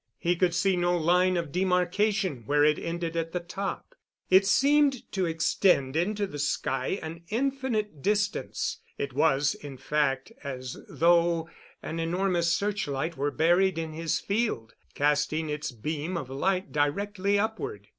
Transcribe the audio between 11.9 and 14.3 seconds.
enormous searchlight were buried in his